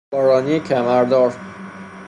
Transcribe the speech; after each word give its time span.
بارانی 0.11 0.59
کمر 0.59 1.03
دار 1.03 1.35